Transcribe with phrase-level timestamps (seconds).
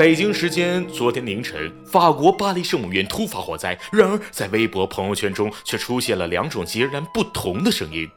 [0.00, 3.78] 北京时间昨天凌晨，法国巴黎圣母院突发火灾。
[3.92, 8.08] 然而，在微博朋友圈中却出现了两种截然不同的声音。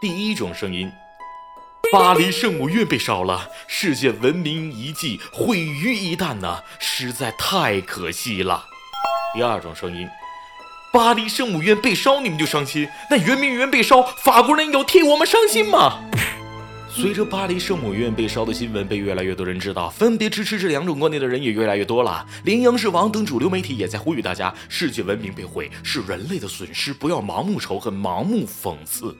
[0.00, 0.88] 第一种声音：
[1.90, 8.66] 巴黎圣母院被烧了，世界文明遗迹毁于一旦呐，实在太可惜了。
[9.34, 10.06] 第二种声音：
[10.92, 12.88] 巴黎圣母院被烧，你们就伤心？
[13.10, 16.04] 那圆明园被烧，法国人有替我们伤心吗？
[16.94, 22.24] 随着巴黎圣母院被烧的新闻被越来越多人知道，分别支持这两种观点的人也越来越多了。
[22.44, 29.16] 连央视网等主流媒体也在呼吁大家：世界文明被毁是人类的损失，不要盲目仇恨、盲目讽刺。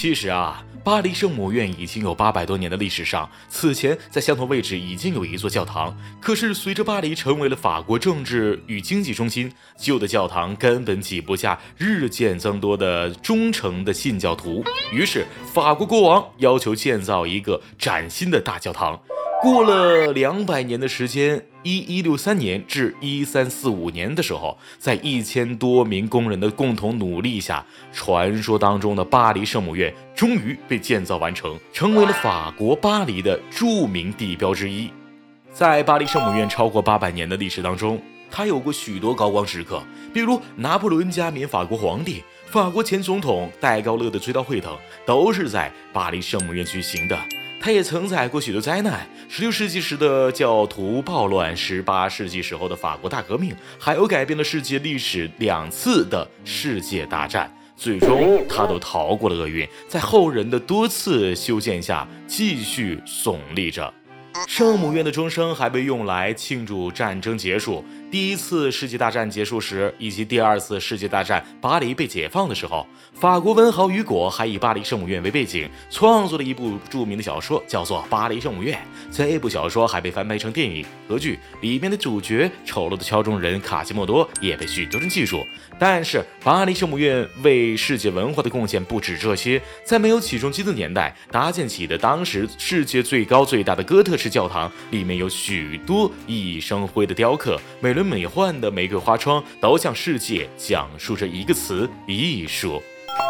[0.00, 5.94] 其实啊，巴黎圣母院已经有八百多年的历史上，此前在相同位置已经有一座教堂。
[6.22, 14.64] 可是随着巴黎成为了法国政治与经济中心，旧的教堂根本挤不下日渐增多的忠诚的信教徒。
[14.90, 18.98] 于是法国国王要求建造一个崭新的大教堂。
[19.42, 34.90] 过了两百年的时间，一一六三年至一三四五年的时候，在一千多名工人的共同努力下，传说当中的巴黎圣母院终于被建造完成，成为了法国巴黎的著名地标之一。
[35.50, 37.98] 在巴黎圣母院超过八百年的历史当中，
[38.30, 47.18] 它有过许多高光时刻，比如拿破仑加冕法国皇帝、法国前总统戴高乐的追悼会等，都是在巴黎圣母院举行的。
[47.62, 63.92] 它也曾载过许多灾难，十六世纪时的教徒暴乱，十八世纪时候的法国大革命，还有改变了世界历史两次的世界大战，最终他都逃过了厄运，在后人的多次修建下，继续耸立着。
[64.46, 67.84] 圣母院的钟声还被用来庆祝战争结束。
[68.10, 78.76] 第一次世界大战结束时，以及第二次世界大战巴黎被解放的时候，法国文豪雨果还以巴黎圣母院为背景，创作了一部著名的小说，叫做《巴黎圣母院》。
[79.16, 85.46] 这部小说还被翻拍成电影和剧，里面的主角丑陋的敲钟人卡西莫多也被许多人记住。
[85.78, 89.62] 但是，巴黎圣母院为世界文化的贡献不止这些。
[89.84, 102.82] 在没有起重机的年代，搭建起的当时世界最高最大的哥特式教堂，里面有许多熠熠生辉的雕刻，美轮美奂的玫瑰花窗，倒向世界讲述着一个词：艺术。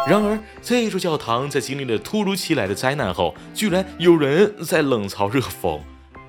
[0.07, 5.79] 然而，这座教堂在经历了突如其来的灾难后，居然有人在冷嘲热讽：“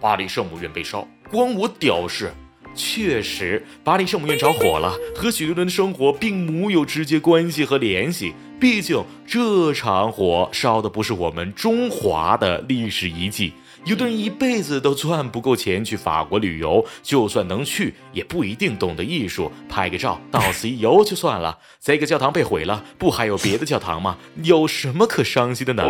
[0.01, 2.33] 巴黎圣母院被烧，关我屌事！”
[2.75, 8.33] 确实，巴黎圣母院着火了，和许多人的生活并没有直接关系和联系。
[8.59, 13.53] 毕竟，这场火烧的不是我们中华的历史遗迹。
[13.85, 21.59] 有的人一辈子都赚不够钱去法国旅游，就算能去，也不一定懂得艺术，拍个照，到此一游就算了。
[21.81, 24.19] 这个教堂被毁了，不还有别的教堂吗？
[24.45, 25.83] 有什么可伤心的呢？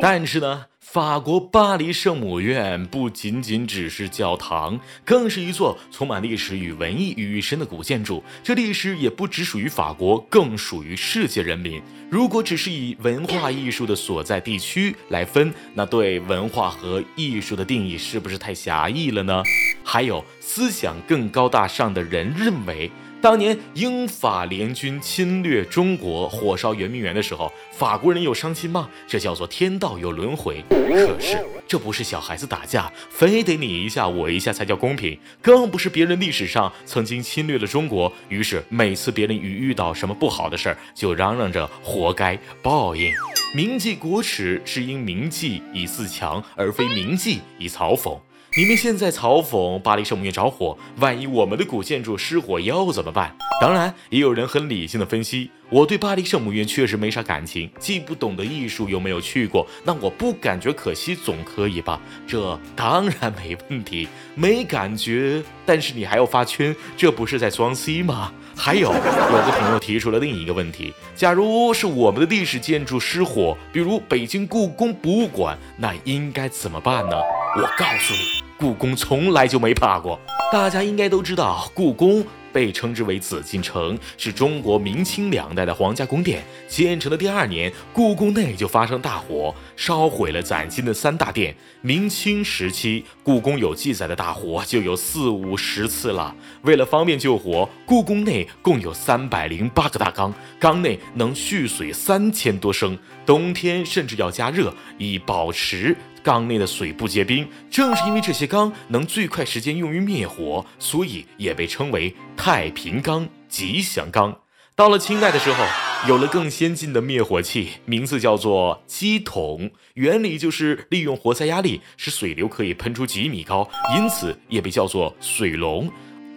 [0.00, 0.66] 但是呢？
[0.88, 8.22] 法国巴黎圣母院不仅仅只是教堂，更是一座充满历史与文艺与深的古建筑。
[8.42, 11.82] 这历史也不只属于法国，更属于世界人民。
[12.08, 19.42] 如果只是以文化艺术的所在地区来分，那对文化和艺术的定义是不是太狭义了呢？
[19.82, 22.90] 还有思想更高大上的人认为。
[23.20, 28.88] 当年英法联军侵略中国，火烧圆明园的时候，法国人有伤心吗？
[29.08, 30.62] 这叫做天道有轮回。
[30.68, 43.12] 可是这不是小孩子打架，非得你一下我一下才叫公平，更不是别人历史上曾经侵略了中国，于是每次别人一遇到什么不好的事儿，就嚷嚷着活该报应。
[43.54, 48.18] 铭记国耻是因铭记以自强，而非铭记以嘲讽。
[48.56, 53.36] 你们现在嘲讽巴黎圣母院着火，万一我们的古建筑失火要怎么办？
[53.60, 62.00] 当然，也有人很理性的分析，我对巴黎圣母院确实没啥感情，既不懂得艺术，又没有去过，那我不感觉可惜总可以吧？
[62.26, 68.32] 这当然没问题，没感觉，但是你还要发圈，这不是在装 C 吗？
[68.56, 77.16] 还有，有个朋友提出了另一个问题：假如是我们的历史建筑失火，比如北京故宫博物馆，那应该怎么办呢？
[77.56, 78.45] 我告诉你。
[78.58, 80.18] 故宫从来就没怕过，
[80.50, 82.24] 大家应该都知道，故宫
[82.54, 86.42] 被称之为紫禁城，是中国明清两代的皇家宫殿。
[86.66, 91.54] 建成的第二年，故宫内就发生大火，烧毁了崭新的三大殿。
[91.82, 96.34] 明清时期，故宫有记载的大火就有四五十次了。
[96.62, 105.94] 为了方便救火，故宫内共有三百零八个大缸，缸内能蓄水三千多升，冬天甚至要加热，以保持。
[106.26, 114.36] 缸内的水不结冰，正是因为这些缸能最快时间用于灭火，所以也被称为太平缸、吉祥缸。
[114.74, 115.64] 到了清代的时候，
[116.08, 125.88] 有了更先进的灭火器，名字叫做机桶，原理就是利用活塞压力，使水流可以喷出几米高，因此也被叫做水龙。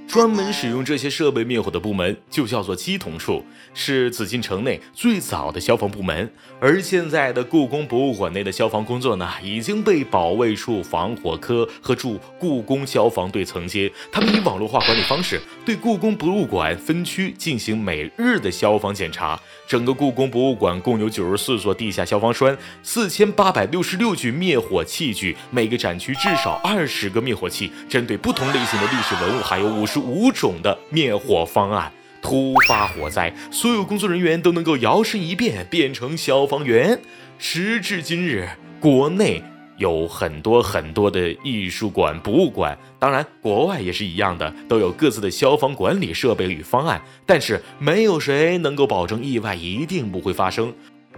[0.09, 3.45] 专门使用这些设备灭火的部门就叫做机筒处，
[3.75, 6.27] 是紫禁城内最早的消防部门。
[6.59, 13.91] 而现在的故宫博物馆内的消防工作呢，已经被保卫处防火科和驻故宫消防队承接。
[14.11, 19.39] 他们以网络化管理方式，对故宫博物馆分区进行每日的消防检查。
[19.67, 31.91] 整个故宫博物馆共有九十四座地下消防栓，四千八百六十六具灭火器具，每个展区至少二十个灭火器，针对不同类型的历史文物，还有五五种的灭火方案。
[32.21, 36.99] 突发火灾，所有工作人员都能够摇身一变变成消防员。
[37.37, 38.49] 时至今日，
[38.79, 39.43] 国内。
[39.77, 47.01] 有很多很多的艺术馆、博物馆，当然国外也是一样的，都有各自的消防管理设备与方案。
[47.25, 50.73] 但是没有谁能够保证意外一定不会发生。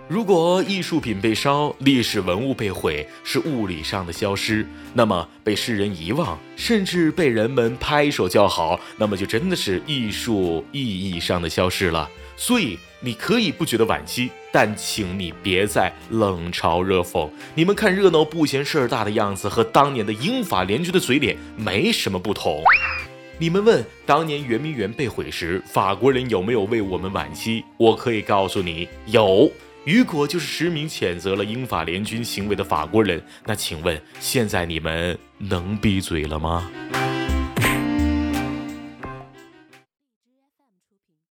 [0.07, 12.09] 如果艺术品被烧、历史文物被毁，是物理上的消失，那么被世人遗忘，甚至被人们拍手叫好，那么就真的是艺术意义上的消失了。
[12.35, 17.29] 所以你可以不觉得惋惜，但请你别再冷嘲热讽。
[17.55, 22.61] 你们看热闹不嫌事儿大的样子，和当年的英法联军的嘴脸没什么不同。
[23.37, 27.63] 你们问当年圆明园被毁时，法国人有没有为我们惋惜？
[27.77, 29.49] 我可以告诉你，有。
[29.85, 33.19] 雨果就是实名谴责了英法联军行为的法国人。
[33.45, 36.69] 那请问，现在你们能闭嘴了吗？